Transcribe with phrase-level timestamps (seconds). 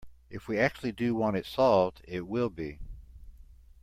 [0.31, 2.79] If we actually do want it solved, it will be.